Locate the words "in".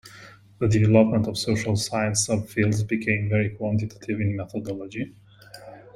4.19-4.35